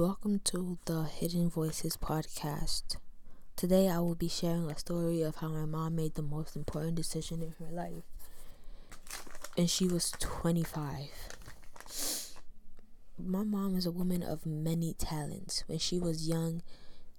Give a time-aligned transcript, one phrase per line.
[0.00, 2.96] Welcome to the Hidden Voices podcast.
[3.54, 6.94] Today I will be sharing a story of how my mom made the most important
[6.94, 8.04] decision in her life.
[9.58, 11.10] And she was 25.
[13.22, 15.64] My mom is a woman of many talents.
[15.66, 16.62] When she was young,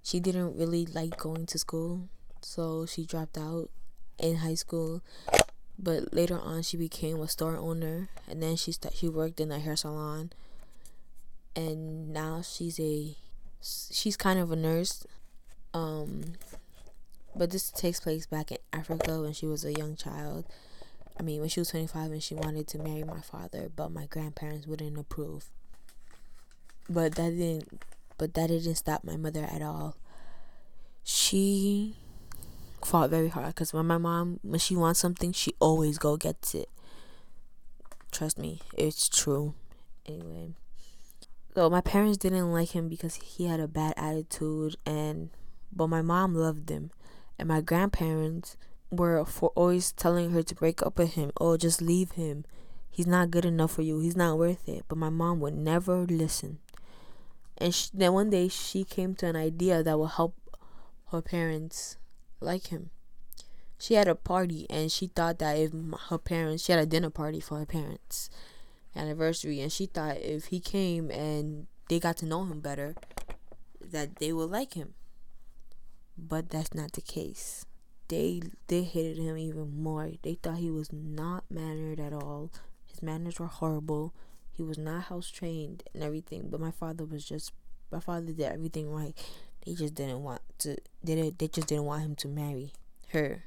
[0.02, 2.08] she didn't really like going to school,
[2.40, 3.70] so she dropped out
[4.18, 5.04] in high school.
[5.78, 9.52] But later on, she became a store owner, and then she st- she worked in
[9.52, 10.32] a hair salon
[11.54, 13.16] and now she's a
[13.60, 15.06] she's kind of a nurse.
[15.74, 16.34] Um
[17.34, 20.44] but this takes place back in Africa when she was a young child.
[21.18, 24.06] I mean when she was 25 and she wanted to marry my father but my
[24.06, 25.46] grandparents wouldn't approve.
[26.88, 27.82] But that didn't
[28.18, 29.96] but that didn't stop my mother at all.
[31.04, 31.96] She
[32.84, 36.54] fought very hard because when my mom when she wants something she always go gets
[36.54, 36.68] it.
[38.10, 39.54] Trust me it's true.
[40.06, 40.54] Anyway
[41.54, 45.30] so my parents didn't like him because he had a bad attitude and
[45.74, 46.90] but my mom loved him.
[47.38, 48.56] And my grandparents
[48.90, 52.44] were for always telling her to break up with him oh just leave him.
[52.90, 54.00] He's not good enough for you.
[54.00, 54.84] He's not worth it.
[54.88, 56.58] But my mom would never listen.
[57.56, 60.34] And she, then one day she came to an idea that will help
[61.10, 61.96] her parents
[62.40, 62.90] like him.
[63.78, 65.72] She had a party and she thought that if
[66.08, 68.30] her parents she had a dinner party for her parents
[68.94, 72.94] anniversary and she thought if he came and they got to know him better
[73.80, 74.94] that they would like him.
[76.16, 77.64] But that's not the case.
[78.08, 80.12] They they hated him even more.
[80.22, 82.50] They thought he was not mannered at all.
[82.86, 84.14] His manners were horrible.
[84.50, 86.48] He was not house trained and everything.
[86.50, 87.52] But my father was just
[87.90, 89.16] my father did everything right.
[89.64, 92.72] They just didn't want to they, didn't they just didn't want him to marry
[93.08, 93.44] her.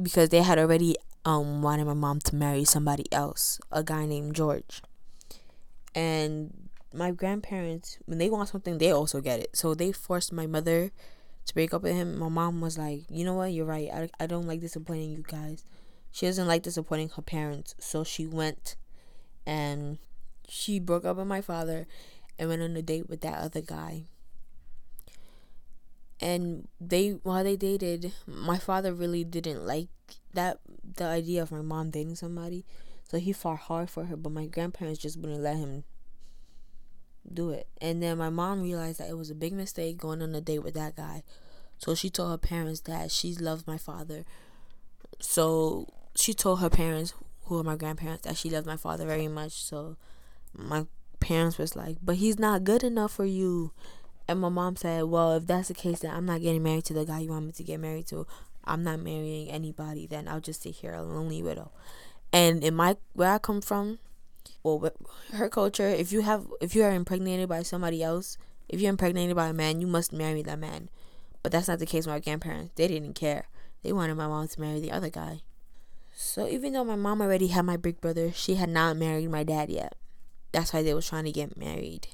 [0.00, 4.34] Because they had already um wanted my mom to marry somebody else, a guy named
[4.34, 4.82] George.
[5.94, 9.56] And my grandparents, when they want something, they also get it.
[9.56, 10.92] So they forced my mother
[11.46, 12.18] to break up with him.
[12.18, 13.88] My mom was like, you know what, you're right.
[13.92, 15.64] I, I don't like disappointing you guys.
[16.10, 17.74] She doesn't like disappointing her parents.
[17.78, 18.76] So she went
[19.46, 19.98] and
[20.48, 21.86] she broke up with my father
[22.38, 24.04] and went on a date with that other guy.
[26.20, 29.88] And they while they dated, my father really didn't like
[30.34, 30.58] that
[30.96, 32.64] the idea of my mom dating somebody.
[33.08, 35.84] So he fought hard for her, but my grandparents just wouldn't let him
[37.32, 37.68] do it.
[37.80, 40.60] And then my mom realized that it was a big mistake going on a date
[40.60, 41.22] with that guy.
[41.78, 44.24] So she told her parents that she loved my father.
[45.18, 47.14] So she told her parents,
[47.46, 49.52] who are my grandparents, that she loved my father very much.
[49.52, 49.96] So
[50.54, 50.86] my
[51.18, 53.72] parents was like, "But he's not good enough for you."
[54.28, 56.94] And my mom said, "Well, if that's the case, then I'm not getting married to
[56.94, 58.26] the guy you want me to get married to.
[58.64, 61.70] I'm not marrying anybody, then I'll just sit here a lonely widow.
[62.32, 63.98] And in my where I come from,
[64.62, 64.92] well,
[65.32, 68.38] her culture, if you have if you are impregnated by somebody else,
[68.68, 70.88] if you're impregnated by a man, you must marry that man.
[71.42, 72.72] But that's not the case with my grandparents.
[72.76, 73.48] They didn't care.
[73.82, 75.40] They wanted my mom to marry the other guy.
[76.12, 79.42] So even though my mom already had my big brother, she had not married my
[79.42, 79.94] dad yet.
[80.52, 82.08] That's why they was trying to get married.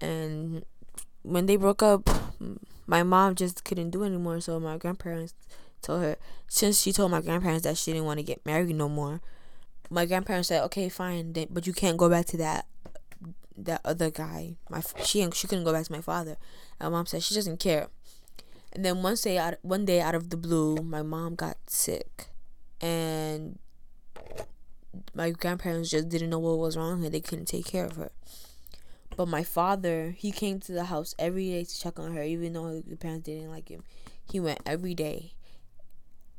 [0.00, 0.64] And
[1.22, 2.08] when they broke up,
[2.88, 4.40] my mom just couldn't do anymore.
[4.40, 5.34] So my grandparents
[5.82, 6.16] told her,
[6.48, 9.20] since she told my grandparents that she didn't want to get married no more,
[9.90, 12.66] my grandparents said, okay, fine, but you can't go back to that
[13.56, 14.56] that other guy.
[14.70, 16.36] My she she couldn't go back to my father.
[16.80, 17.88] My mom said she doesn't care.
[18.72, 22.28] And then one day one day out of the blue, my mom got sick,
[22.80, 23.58] and
[25.14, 27.10] my grandparents just didn't know what was wrong with her.
[27.10, 28.10] They couldn't take care of her.
[29.18, 32.52] But my father, he came to the house every day to check on her, even
[32.52, 33.82] though the parents didn't like him.
[34.30, 35.32] He went every day.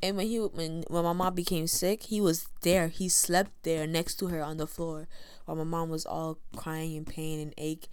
[0.01, 2.87] And when he when when my mom became sick, he was there.
[2.87, 5.09] He slept there next to her on the floor,
[5.43, 7.89] while my mom was all crying in pain and ache.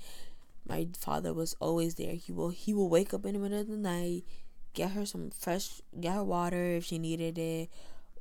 [0.69, 2.15] My father was always there.
[2.15, 4.23] He will he will wake up in the middle of the night,
[4.73, 7.71] get her some fresh, get her water if she needed it,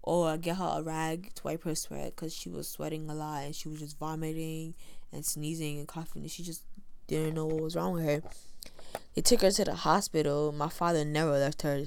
[0.05, 3.43] or get her a rag to wipe her sweat because she was sweating a lot
[3.43, 4.75] and she was just vomiting
[5.11, 6.63] and sneezing and coughing, and she just
[7.07, 8.21] didn't know what was wrong with her.
[9.15, 10.51] They took her to the hospital.
[10.51, 11.85] My father never left her.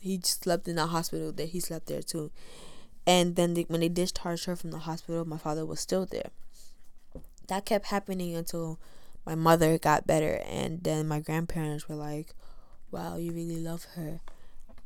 [0.00, 1.32] He slept in the hospital.
[1.32, 2.30] That he slept there too.
[3.06, 6.30] And then they, when they discharged her from the hospital, my father was still there.
[7.48, 8.78] That kept happening until
[9.24, 12.34] my mother got better, and then my grandparents were like,
[12.90, 14.20] "Wow, you really love her."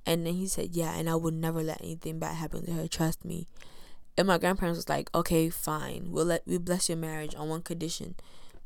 [0.07, 2.89] And then he said, "Yeah, and I would never let anything bad happen to her.
[2.89, 3.47] Trust me."
[4.17, 7.63] And my grandparents was like, okay, fine, we'll let we bless your marriage on one
[7.63, 8.17] condition,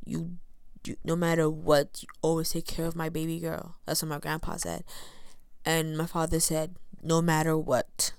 [0.05, 0.39] you,
[0.83, 3.77] do, no matter what, you always take care of my baby girl.
[3.87, 4.83] That's what my grandpa said,
[5.65, 8.13] and my father said, no matter what.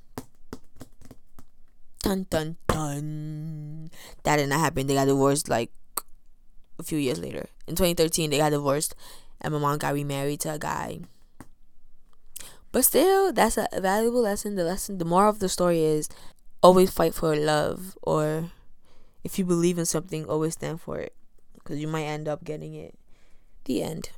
[2.04, 3.90] Dun dun dun.
[4.24, 4.88] That did not happen.
[4.88, 5.72] They got divorced like
[6.80, 7.48] a few years later.
[7.68, 8.96] In 2013, they got divorced,
[9.42, 11.00] and my mom got remarried to a guy.
[12.76, 14.56] But still, that's a valuable lesson.
[14.56, 16.10] The lesson, the moral of the story is
[16.62, 18.52] always fight for love, or
[19.24, 21.16] if you believe in something, always stand for it,
[21.54, 23.00] because you might end up getting it.
[23.64, 24.10] The end.